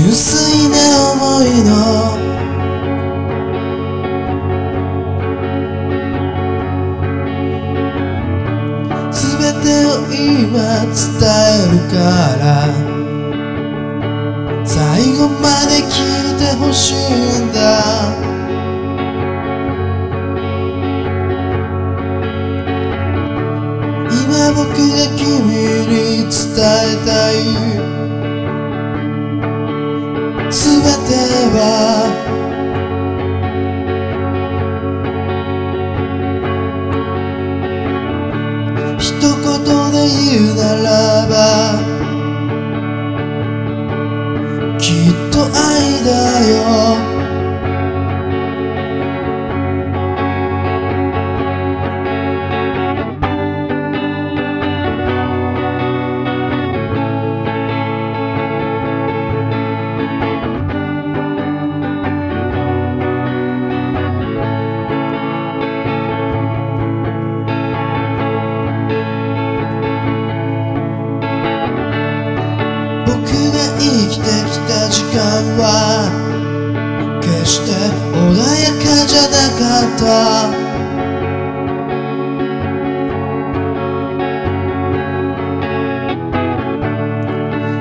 [0.00, 0.76] 純粋な
[1.12, 1.70] 思いの。
[9.12, 9.20] 全
[9.62, 10.96] てを今伝
[11.28, 11.94] えるか
[12.40, 12.42] ら。
[14.64, 14.72] 最
[15.18, 15.92] 後まで聞
[16.34, 16.96] いてほしい
[17.44, 18.29] んだ。
[39.60, 41.34] 一言で言うならば
[44.78, 46.08] きっと愛だ
[47.04, 47.09] よ。
[75.20, 75.64] 間は
[77.20, 77.72] 決して
[78.16, 78.16] 穏
[78.64, 80.04] やかじゃなかった。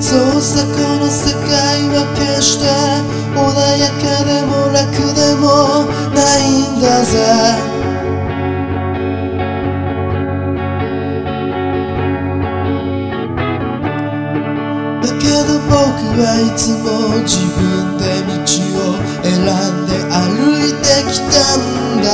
[0.00, 0.58] 創作
[0.98, 2.64] の世界は決して
[3.36, 3.38] 穏
[3.78, 4.09] やか
[15.02, 15.76] だけど僕
[16.20, 16.86] はいつも
[17.22, 18.32] 自分で道
[18.76, 20.18] を選んで歩
[20.60, 21.60] いてきたん
[22.02, 22.08] だ。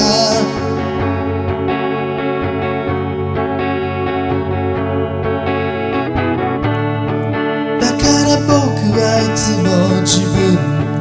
[7.80, 8.54] だから僕
[8.94, 9.66] はいつも
[10.02, 10.34] 自分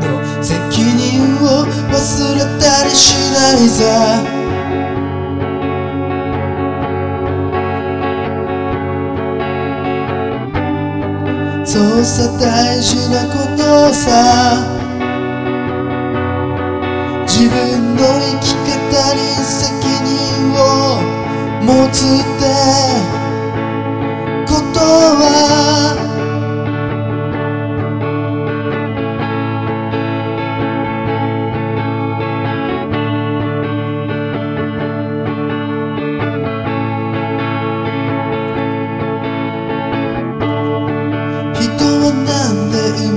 [0.02, 0.03] の
[0.44, 1.97] 責任を忘
[2.34, 4.34] れたりしないぜ
[11.75, 14.63] そうさ大事なことさ。
[17.28, 18.65] 自分の生き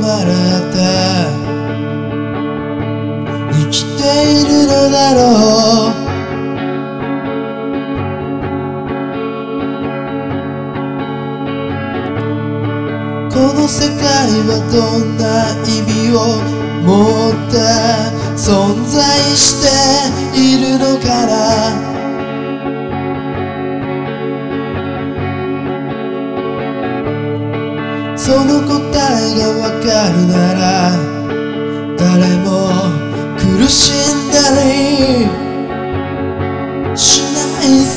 [0.08, 0.32] で生まれ
[0.72, 0.76] て
[3.52, 4.00] 生きて
[4.32, 5.20] いるのだろ
[5.92, 6.08] う。
[13.30, 14.02] この世界
[14.48, 15.22] はどんな
[15.64, 16.16] 意味を
[16.82, 16.88] 持
[17.28, 17.56] って
[18.36, 18.46] 存
[18.86, 18.96] 在
[19.36, 19.66] して
[20.34, 21.97] いるのかな
[28.28, 30.60] その答えがわかるなら
[31.96, 32.46] 誰も
[33.38, 34.68] 苦しんだり
[36.94, 37.96] しないさ。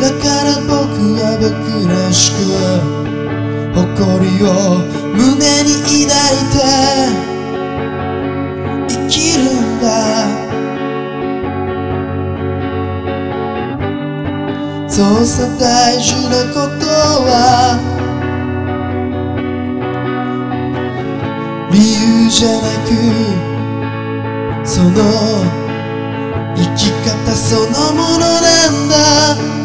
[0.00, 0.72] だから僕
[1.20, 1.52] は僕
[1.92, 2.36] らしく
[3.74, 3.84] 誇
[4.26, 4.48] りを
[5.12, 5.28] 胸
[5.62, 6.56] に抱いて
[14.94, 17.80] そうさ大事なことは
[21.72, 22.92] 理由じゃなく
[24.66, 24.90] その
[26.54, 29.61] 生き方そのものなんだ。